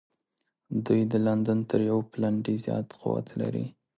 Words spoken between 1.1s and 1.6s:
د لندن